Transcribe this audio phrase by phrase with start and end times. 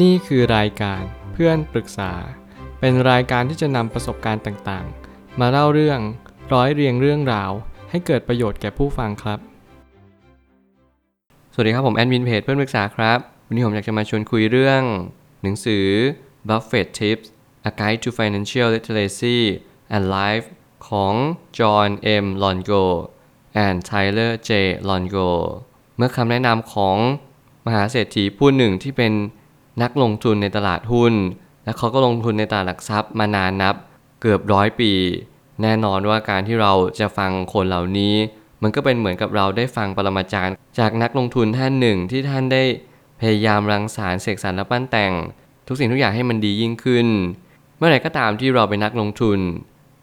[0.00, 2.12] นี่คือรายการเพื่อนปรึกษา
[2.80, 6.00] เป็นรายการที่จะนำประสบการณ์ต่างๆ มาเล่าเรื่อง
[6.52, 7.50] ร้อยเรียงเรื่องราว
[7.90, 9.38] ให้เกิดประโยชน์แก่ผู้ฟังครับ
[11.52, 14.82] สวัสดีครับผมแอดมินเพจเพื่อนปรึกษาครับ วันนี้ผมอยากจะมาชวนคุยเรื่อง
[15.42, 15.86] หนังสือ
[16.48, 17.26] Buffett Tips
[17.68, 19.38] A Guide to Financial Literacy
[19.94, 20.46] and Life
[20.88, 21.14] ของ
[21.58, 21.90] John
[22.22, 22.26] M.
[22.42, 22.84] Longo
[23.64, 24.50] and Tyler J.
[24.88, 25.30] Longo
[25.96, 26.96] เมื่อคำแนะนำของ
[27.66, 29.12] มหาเศรษฐีผู้หนึ่งที่เป็น
[29.82, 31.14] นักลงทุนในตลาดหุ้น
[31.64, 33.74] และเขาก็ลงทุนในตลาดหลักทรัพย์มานานนับ
[34.20, 34.92] เกือบร้อยปี
[35.62, 38.14] แน่นอนว่าการที่เราจะฟังคนเหล่านี้
[38.62, 42.62] มันก็เป็นเหมือนกับเราได้ฟังปรมาจารย์ จากนักลงทุนท่านหนึ่งที่ท่านได้
[43.20, 45.12] พยายามรังสรรค์เสกสรรและปั้นแต่ง
[45.66, 47.06] ทุกสิ่งทุกอย่างให้มันดียิ่งขึ้น
[47.76, 49.38] เมื่อไหร่ก็ตามที่เราเป็นนักลงทุน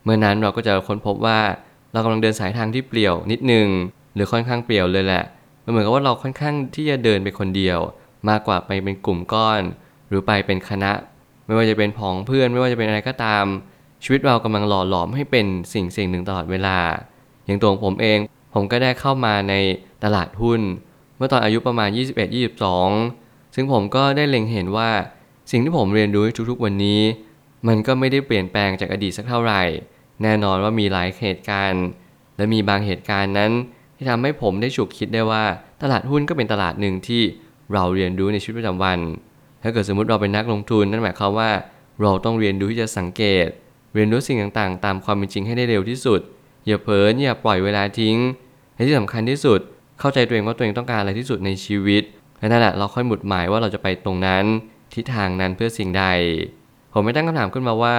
[0.04, 1.40] เมื่อนั้นเราก็จะค้นพบว่า
[1.92, 3.68] เรากำลังเดินสายทางที่เปลี่ยวนิดนึง
[4.14, 5.24] หรือค่อนข้างเปลี่ยวเลยแหละ
[5.64, 7.80] มันเหมือนกับว่าเราค่อนข้างที่จะเดินไปคนเดียว
[8.30, 9.62] มากกว่าไปเป็นกลุ่มก้อน
[10.10, 10.92] หรือไปเป็นคณะ
[11.46, 13.46] ไม่ว่าจะเป็นผองเพื่อน ไม่ว่าจะเป็นอะไรก็ตาม
[14.04, 16.78] ชีวิตเรากำลังหล่อหลอมให้เป็นสิ่งสิ่งหนึ่งตลอดเวลา
[17.46, 18.20] อย่างตัวผมเอง
[18.54, 19.54] ผมก็ได้เข้ามาใน
[20.04, 20.62] ตลาดหุ้น
[21.18, 21.90] เมื่อตอนอายุประมาณ
[22.72, 24.90] 21-22 ซึ่งผมก็ได้เล็งเห็นว่า
[25.52, 27.02] สิ่งที่ผมเรียนรู้ทุกๆวันนี้
[27.68, 29.62] มันก็ไม่ได้เปลี่ยนแปลงจากอดีตสักเท่าไหร่
[30.24, 31.86] แน่นอนว่ามีหลายเหตุการณ์
[32.38, 33.52] และมีบางเหตุการณ์นั้น
[33.96, 35.44] ที่ทำให้ผมได้ฉุกคิดได้ว่า
[35.82, 37.22] ตลาดหุ้นก็เป็นตลาดหนึ่งที่
[37.74, 39.00] เราเรียนรู้ในชีวิตประจำวัน
[39.64, 41.50] ถ้าเกิดสมมติเราเป็นนักลงทุนนั่นหมายความว่า
[42.02, 43.48] เราต้องเรียนรู้ที่จะสังเกต
[43.96, 46.20] เรียนรู้สิ่งต่างๆ ตามความเป็นจริงให้ได้เร็วที่สุด
[46.68, 48.18] อย่าเผลออย่าปล่อยเวลาทิ้ง
[48.76, 49.60] และที่สำคัญที่สุด
[50.00, 52.04] เข้าใจตัวเองว่าตัวเองต้องการอะไรที่สุดในชีวิต
[52.40, 54.44] และนั่นแหละเราค่อยหมุดหมายว่าเราจะไปตรงนั้น
[54.94, 56.06] ทิศทางนั้นเพื่อสิ่งใด
[56.94, 57.98] ผมไม่ตั้งคำถามขึ้นมาว่า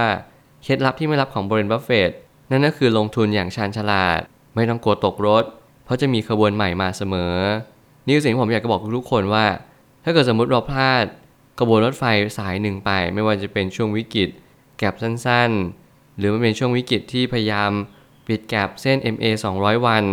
[0.62, 2.10] เคล็ดลับที่ไม่ลับของ Warren Buffett
[2.50, 4.20] นั่นก็คือลงทุนอย่างชาญฉลาด
[4.54, 5.44] ไม่ต้องกลัวตกรถ
[5.84, 7.34] เพราะจะมีขบวนใหม่มาเสมอ
[8.06, 9.46] นี่คือสิ่งที่ผมอยากจะบอกทุกคนว่า
[10.04, 11.04] ถ้าเกิดสมมติเราพลาด
[11.58, 12.04] กระบวนรถไฟ
[12.38, 14.28] สายหนึ่งไป ไม่ว่าจะเป็นช่วงวิกฤต
[14.78, 17.70] gap สั้นๆ หรือมันเป็นช่วงวิกฤตที่พยายาม
[18.26, 19.26] ปิด gap เส้น MA
[19.58, 20.04] 200 วัน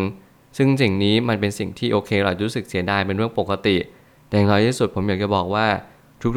[0.57, 3.77] ซึ่งสิ่งนี้มันเป็นสิ่งที่โอเค เรารู้สึกเสียดายเป็นเรื่องปกติ
[4.27, 5.67] แต่อย่างน้อยที่สุดผมอยากจะบอกว่า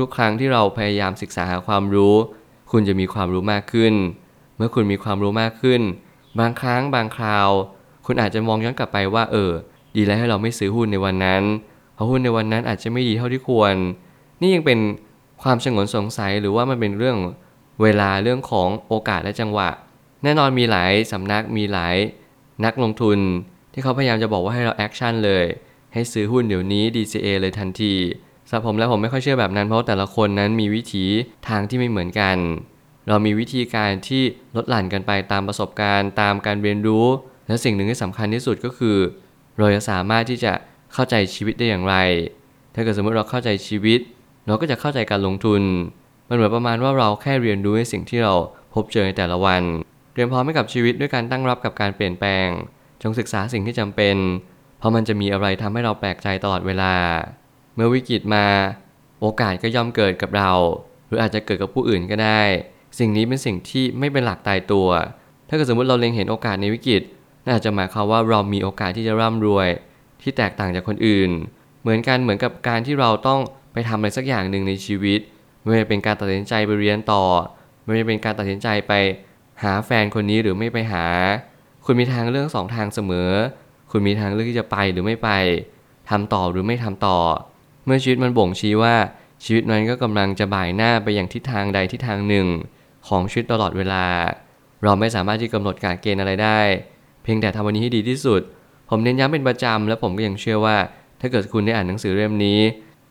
[0.00, 2.14] ทุกๆ ครั้งที่เราพยายามศึกษาหาความรู้
[2.72, 3.94] คุณจะมีความรู้มากขึ้น
[4.56, 5.80] เมื่อคุณมีความรู้มากขึ้น
[6.40, 7.48] บางครั้งบางคราว
[8.06, 9.52] คุณอาจจะมองย้อนกลับไปว่า เออ
[9.96, 11.42] ดีแล้วให้เราไม่ซื้อหุ้นในวันนั้น
[11.94, 13.74] เพราะหุ้นในวันนั้นอาจจะไม่ดีเท่าที่ควร
[14.40, 14.78] นี่ยังเป็น
[15.42, 17.16] ความชงนสงสัยหรือว่ามันเป็นเรื่อง
[17.82, 19.68] เวลาเรื่องของโอกาสและจังหวะ
[20.22, 21.96] แน่นอนมีหลายสำนักมีหลาย
[22.64, 23.18] นักลงทุน
[23.72, 25.44] ที่เขาพยายามจะบอกว่าให้เรา action เลย
[25.94, 27.94] ให้ซื้อหุ้นเดี๋ยวนี้ DCA เลยทันที
[28.48, 31.04] สำหรับผมแล้วผมไม่ค่อยเชื่อแบบนั้นเพราะแต่ละคนนั้นมีวิถี
[31.48, 32.36] ทางที่ไม่เหมือนกัน
[33.08, 34.22] เรามีวิธีการที่
[34.56, 37.06] ลดหลั่นกันไปตามประสบการณ์ ตามการเรียนรู้
[37.46, 38.96] และสิ่งหนึ่งที่สำคัญที่สุดก็คือ
[39.60, 40.52] เราจะสามารถที่จะ
[40.92, 41.96] เข้าใจชีวิตได้อย่างไร
[42.74, 44.00] ถ้าเกิดสมมติเราเข้าใจชีวิต
[44.46, 45.62] เราก็จะเข้าใจการลงทุน
[46.28, 48.34] มันเหมือนประมาณว่าเราแค่เรียนรู้ในสิ่งที่เรา
[48.74, 49.62] พบเจอในแต่ละวัน
[50.12, 52.48] เตรียมพร้อมให้กับชีวิตด้วยการตั้งรับกับการเปลี่ยนแปลง
[53.02, 54.16] จงศึกษาสิ่งที่จำเป็น
[54.78, 56.94] เพราะมันจะมีอะไรทำให้เราแปลกใจตลอดเวลา
[57.74, 58.46] เมื่อวิกฤตมา
[59.20, 60.52] โอกาสก็ย่อมเกิดกับเรา
[61.06, 62.42] หรืออาจจะเกิดกับผู้อื่นก็ได้
[62.98, 64.88] สิ่งนี้เป็นสิ่งที่ไม่เป็นหลักตายตัว
[65.48, 67.02] ถ้าเกิดสมมติเราเล็งเห็นโอกาสในวิกฤต
[67.50, 69.68] น่าจะหมายความว่าเรามีโอกาสที่จะร่ำรวย
[70.22, 71.30] ที่แตกต่างจากคนอื่น
[71.82, 73.40] เหมือนกันเหมือนกับการที่เราต้อง
[73.72, 75.20] ไปทำอะไรสักอย่างหนึ่งในชีวิต
[75.60, 77.24] ไม่ว่าเป็นการตัดสินใจไปเรียนต่อ
[77.84, 78.92] ไม่ว่าเป็นการตัดสินใจไป
[79.62, 81.06] หาแฟนคนนี้หรือไม่ไปหา
[81.84, 83.30] คุณมีทางเลือกสองทางเสมอ
[83.90, 85.30] คุณมีทางเลือกที่จะไปหรือไม่ไป
[86.10, 87.18] ทำต่อหรือไม่ทำต่อ
[87.84, 88.94] เมื่อชีวิตมันบ่งชี้ว่า
[89.44, 92.46] ชีวิตนั้นก็กำลังจะบ่ายหน้าไปอย่างทิศทางใดทิศทางหนึ่ง
[93.08, 94.04] ของชีวิตตลอดเวลา
[94.82, 96.60] เราไม่สามารถที่กำหนดการเกณฑ์อะไรได้
[97.22, 98.40] เพียงแต่ทำวันนี้ให้ดีที่สุด
[98.90, 100.76] ผมเน้นย้ำเป็นประจำและผมก็ยังเชื่อว่า
[101.20, 102.60] ถ้าเกิดคุณได้อ่านหนังสือเล่มนี้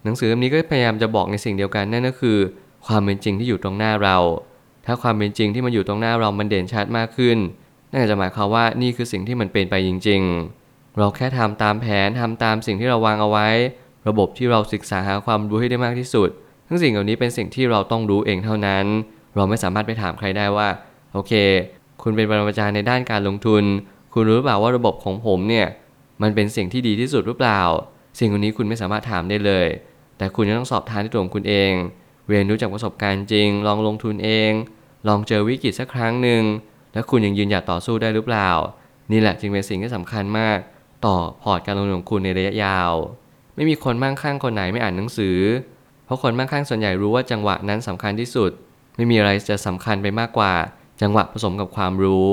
[0.03, 2.38] หนังสือเล่มนี้ก็พยายามจะบอกในสิ่งเดียวกันนั่นก็คือ
[2.88, 4.18] ความเป็นจริงที่อยู่ตรงหน้าเรา
[4.86, 7.38] ถ้าความเป็นจริงที่มันอยู่ตรงหน้าเรามันเด่นชัดมากขึ้น
[7.92, 10.22] นั่นจะหมายความว่านี่คือสิ่งที่มันเป็นไปจริง
[10.59, 13.48] ๆ เราแค่ทำตามแผนทำตามสิ่งที่เราวางเอาไว้
[14.08, 16.30] ระบบที่เราศึกษาหาความรู้ให้ได้มากที่สุด
[16.68, 18.86] ทั้งสิ่งเหล่านี้เป็นสิ่งที่เราต้องรู้เองเท่านั้น
[19.36, 20.68] เราไม่สามารถไปถามใครได้ว่า
[21.13, 21.33] โอเค
[22.01, 23.63] คุณเป็นปรมาจารย์ในด้านการลงทุน
[24.13, 25.67] คุณรู้หรือเปล่าว่าระบบของผมเนี่ย
[26.21, 27.61] มันเป็นสิ่งที่ดีที่สุดหรือเปล่า
[28.19, 29.67] สิ่งนี้คุณไม่สามารถถามได้เลย
[30.17, 31.71] แต่คุณจะต้องสอบทานที่ตัวของคุณเอง
[32.29, 34.51] เรียนรู้จากประสบการณ์จริง ลองลงทุนเอง
[35.07, 36.44] ลองเจอวิกฤตสักครั้งหนึ่ง
[36.94, 38.50] แล้วคุณยังยืนหยัดต่อสู้ได้หรือเปล่า
[39.11, 40.57] นี่แหละจึงเป็นสิ่งที่สำคัญมาก
[41.06, 42.91] ต่อพอร์ตการลงทุนของคุณในระยะยาว
[43.56, 45.38] ไม่มีคนมั่งคั่งคนไหนไม่อ่านหนังสือ
[46.06, 48.51] เพราะคนมั่งคั่งส่วนใหญ่รู้ว่าจังหวะนั้นสำคัญที่สุด
[48.95, 50.53] ไม่มีอะไรจะสำคัญไปมากกว่า
[51.01, 52.31] จังหวะผสมกับความรู้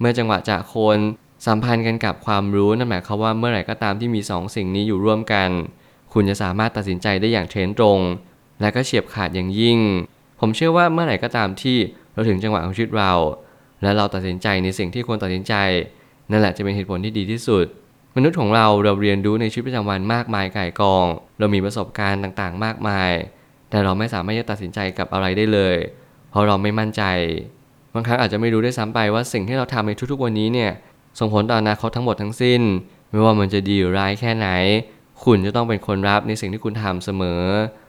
[0.00, 0.98] เมื่อจังหวะจากคน
[1.46, 5.50] สัมพันธ์กันกับความรู้นั่นหมายความว่าเมื่อไหร่ก็ตามที่มี2สิ่งนี้อยู่ร่วมกัน
[6.12, 7.98] คุณจะสามารถตัดสินใจได้อย่างเทรนตรง
[8.60, 9.78] และก็เฉียบขาดอย่างยิ่ง
[10.40, 11.76] ผมเชื่อว่าเมื่อไหร่ก็ตามที่
[12.12, 13.12] เราถึงจังหวะของชีวิตเรา
[13.82, 15.54] และเราตัดสินใจในสิ่งที่ควรตัดสินใจ
[16.30, 17.66] นั่นแหละจะเป็นเหตุผลที่ดีที่สุด
[18.16, 21.06] มนุษย์ของเราเราเรียนรู้ในชีวิตประจำวันมากมายก่ายกอง
[21.38, 23.10] เรามีประสบการณ์ต่างๆ มากมาย
[23.70, 25.76] แต่เราไม่สามารถจะตัดสินใจกับอะไรได้เลย
[26.30, 27.02] เพราะเราไม่มั่นใจ
[27.94, 30.70] บางครั้งอาจจะไม่รู้ได้ซ้ำไปว่าสิ่งที่เราทำในทุกๆวันนี้เนี่ย
[31.18, 32.60] ส่งผลต่ออนาคตทั้งหมดทั้งสิ้น
[33.10, 34.48] ไม่ว่ามันจะดีหรือร้ายแค่ไหน
[35.24, 37.42] คุณจะต้องเป็นคนรับในสิ่งที่คุณทำเสมอ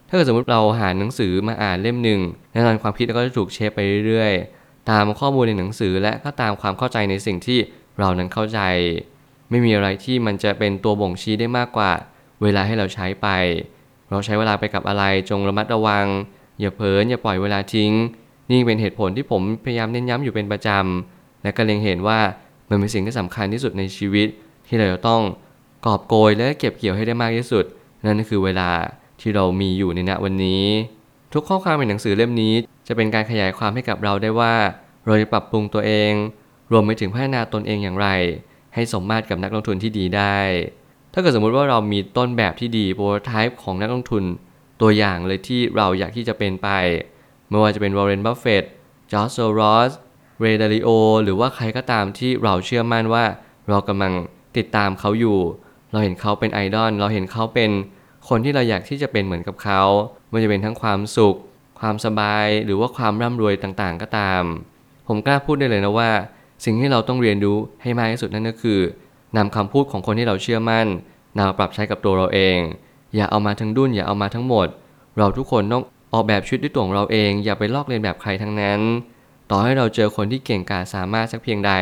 [0.07, 2.19] ถ้าเกิดสมมติเราหาหนังสือมาอ่านเล่มหนึ่ง
[2.51, 7.59] แน่นอนความคิดก็จะถูกเชฟไปเรื่อยๆ ตามข้อมูลในหนังสือและก็ตามความเข้าใจในสิ่งที่
[7.99, 8.59] เรานั้นเข้าใจ
[9.49, 11.91] ไม่มีอะไรที่มันจะเป็นตัวบ่งชี้ได้มากกว่า
[12.43, 13.27] เวลาให้เราใช้ไป
[14.09, 16.05] เราใช้เวลาไปกับอะไรจงระมัดระวัง
[16.59, 17.91] อย่าเผลออย่าปล่อยเวลาทิ้ง
[18.51, 22.19] นี่เป็นเหตุผลที่ผมพยายามเน้นย้ำอยู่เป็นประจำ และก็เล็งเห็นว่า
[22.69, 24.27] มันเป็นสิ่งที่สำคัญที่สุดในชีวิต
[24.67, 25.21] ที่เราจะต้อง
[25.85, 27.65] กอบโกยและเก็บเกี่ยวให้ได้มากที่สุด
[28.05, 28.69] นั่นก็คือเวลา
[29.21, 30.63] ที่เรามีอยู่ในณวันนี้
[31.33, 32.53] ทุกข้อความในหนังสือเล่มนี้
[32.87, 34.53] จะเป็นการขยายความให้กับเราได้ว่า
[35.05, 36.11] เราจะปรับปรุงตัวเอง
[36.71, 38.07] รวมไปถึงพัฒนาตนเองอย่างไร
[38.73, 40.37] ให้สมมาตรกับนักลงทุนที่ดีได้
[41.13, 44.23] ถ้าเกิดสมมุติว่าเรามีต้นแบบที่ดี prototype ของนักลงทุน
[44.81, 46.69] ตัวอย่างเลยที่เราอยากที่จะเป็นไป
[47.51, 48.63] ไม่ว่าจะเป็นวอร์เรน บัฟเฟตต์
[49.11, 49.91] จอร์จโซรอส
[50.41, 50.89] เรย์ ดาลิโอ
[51.23, 53.23] หรือว่าใครก็ตามที่เราเชื่อมั่นว่า
[53.69, 54.13] เรากำลัง
[54.57, 55.39] ติดตามเขาอยู่
[55.91, 57.71] เราเห็นเขาเป็นไอดอล เราเห็นเขาเป็น
[58.29, 59.81] คนที่เราอยากที่จะเป็นเหมือนกับเขา
[60.29, 61.37] ไม่ว่าจะเป็นทั้งความสุข
[61.79, 64.43] ความสบาย หรือว่าความร่ำรวยต่างๆ ก็ตาม
[65.07, 66.11] ผมกล้าพูดได้เลยนะว่า
[66.65, 68.79] สิ่งที่เราต้องเรียนรู้ให้มากที่สุดนั่นก็คือ
[69.37, 70.87] นำคำพูดของคนที่เราเชื่อมั่น
[71.37, 72.57] นำมาปรับใช้กับตัวเราเอง
[73.15, 74.67] อย่าเอามาทั้งดุนอย่าเอามาทั้งหมด
[75.17, 78.79] เราทุกคนต้อง ออกแบบชีวิตด้วยตัวของเราเองอย่าไปลอกเลียนแบบใครทั้งนั้น
[79.49, 81.73] ต่อให้เราเจอคนที่เก่งกาจสามารถสักเพียงใด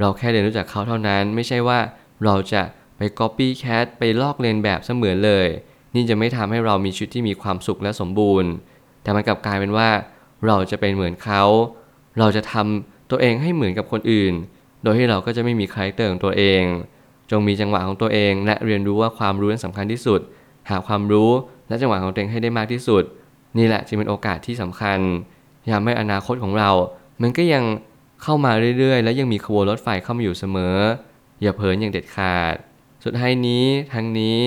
[0.00, 1.78] เราแค่เรียนรู้จากเขาเท่านั้น ไม่ใช่ว่า
[2.24, 2.62] เราจะ
[2.96, 5.48] ไป copy cat ไปลอกเลียนแบบเสมือนเลย
[5.94, 8.50] นี่จะไม่ทำให้เรามีชีวิตที่มีความสุขและสมบูรณ์
[9.02, 9.88] แต่มันกลับกลายเป็นว่า
[10.46, 11.42] เราจะเป็นเหมือนเขา
[12.18, 14.34] เราจะทำตัวเองให้เหมือนกับคนอื่น
[14.82, 16.62] โดยที่เราก็จะไม่มี character ของตัวเอง
[17.30, 20.20] จงมีจังหวะของตัวเอง และเรียนรู้ว่าความรู้นั้นสำคัญที่สุด
[20.70, 21.30] หาความรู้
[21.68, 23.04] และจังหวะของตัวเองให้ได้มากที่สุด
[23.58, 24.98] นี่แหละจึงเป็นโอกาสที่สำคัญ
[25.70, 26.70] ยามให้อนาคตของเรา
[27.22, 27.64] มันก็ยัง
[28.22, 30.76] เข้ามาเรื่อยๆ และยังมีขบวนรถไฟเข้ามาอยู่เสมอ
[31.42, 32.54] อย่าเผลออย่างเด็ดขาด
[33.04, 33.64] สุดท้ายนี้
[33.94, 34.38] ทั้งนี้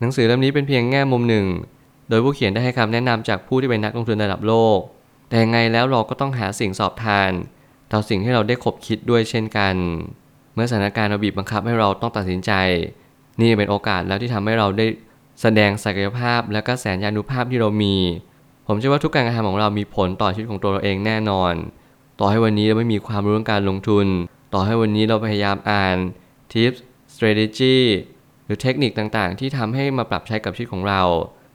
[0.00, 1.46] หนังสือเล่มนี้เป็นเพียงแง่มุมหนึ่ง
[2.08, 4.78] โดยผู้เขียนได้ให้คำแนะนำจากผู้ที่เป็นนักลงทุนระดับโลก
[5.28, 7.30] แต่ยังไงแล้วเราก็ต้องหาสิ่งสอบทาน
[7.92, 9.74] ต่อสิ่งที่เราได้คบคิดด้วยเช่นกัน
[10.54, 12.52] เมื่อสถานการณ์เราบีบบังคับให้เราต้องตัดสินใจ
[13.40, 14.86] นี่เป็นโอกาสแล้วที่ทำให้เราได้
[15.42, 17.94] แสดงศักยภาพและก็แสนยานุภาพที่เรามี
[18.66, 21.54] ผมเชื่อว่าทุกการกระทำของเรามีผลต่อชีวิตของตัวเราเองแน่นอน
[22.20, 24.06] ต่อให้วันนี้เราไม่มีความรู้เรื่องการลงทุน
[24.54, 25.96] ต่อให้วันนี้เราพยายามอ่าน
[26.52, 26.78] tips
[27.14, 27.76] strategy
[28.44, 31.02] หรือเทคนิคต่างๆ ที่ทำให้มาปรับใช้กับชีวิตของเรา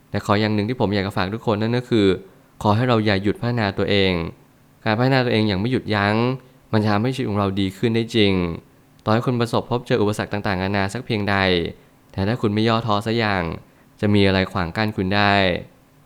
[0.09, 2.07] แต่ขออย่างหนึ่งที่ผมอยากจะฝากทุกคนนั่นก็คือ
[2.61, 4.13] ขอให้เราอย่าหยุดพัฒนาตัวเอง
[4.85, 6.15] การพัฒนาตัวเองอย่างไม่หยุดยัง้ง
[6.71, 8.33] มันจะทำให้ชีวิตของเราดีขึ้นได้จริง
[9.03, 11.35] ต่อให้คุณประสบพบเจออุปสรรคต่างๆนานาสักเพียงใด
[12.11, 13.43] แต่ถ้าคุณไม่ย่อท้อสักอย่าง
[14.01, 15.33] จะมีอะไรขวางกั้นคุณได้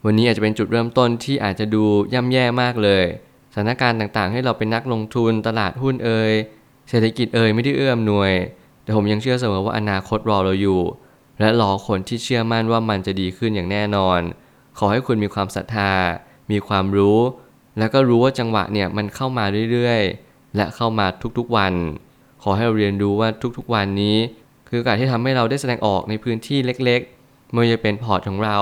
[0.05, 1.83] วันนี้อาจจะเป็นจุดเริ่มต้นที่อาจจะดู
[2.13, 3.03] ย่ำแย่มากเลย
[3.53, 6.31] สถานการณ์ต่างๆ ให้เราเป็นนักลงทุนตลาดหุ้นเอ่ย
[6.89, 8.33] เศรษฐกิจเอ่ยไม่ได้เอื้อมหน่วย
[8.83, 10.81] แต่ผมยังเชื่อเสมอว่าอนาคตรอเราอยู่
[11.39, 14.19] และรอคนที่เชื่อมั่นว่ามันจะดีขึ้นอย่างแน่นอน
[14.77, 15.91] ขอให้คุณมีความศรัทธา
[16.51, 17.19] มีความรู้
[17.77, 21.05] แล้วก็รู้ว่าจังหวะเนี่ยมันเข้ามาเรื่อยๆ และเข้ามา
[21.37, 21.73] ทุกๆวัน
[22.43, 24.17] ขอให้เราเรียนรู้ว่าทุกๆวันนี้
[24.69, 28.59] คือกาสที่ทำให้เราได้แสดงออกในพื้นที่เล็กๆไม่ว่าจะเป็นพอร์ตของเรา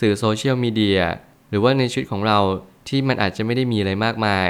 [0.00, 1.00] สื่อโซเชียลมีเดีย
[1.48, 2.38] หรือว่าในชีวิตของเรา
[2.88, 4.48] ที่มันอาจจะไม่ได้มีอะไรมากมาย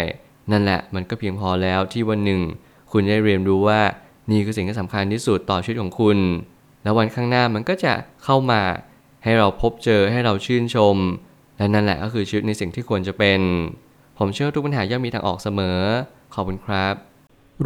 [0.50, 2.40] นั่นแหละมันก็เพียงพอแล้วที่วันหนึ่ง
[2.92, 3.80] คุณได้เรียนรู้ว่า
[4.30, 6.18] นี่คือสิ่งที่สำคัญที่สุดต่อชีวิตของคุณ
[6.82, 8.62] แล้ววันข้างหน้ามันก็จะเข้ามา
[9.24, 10.96] ให้เราพบเจอให้เราชื่นชม
[11.58, 13.40] และนั่นแหละก็คือชีวิตในสิ่งที่ควรจะเป็น
[14.18, 15.80] ผมเชื่อทุกปัญหาย่อมมีทางออกเสมอ
[16.34, 16.94] ขอบคุณครับ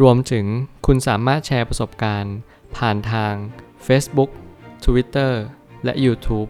[0.01, 0.45] รวมถึง
[0.85, 2.35] คุณสามารถแชร์ประสบการณ์
[2.77, 3.33] ผ่านทาง
[3.87, 4.31] Facebook
[4.85, 5.31] Twitter
[5.83, 6.49] และ YouTube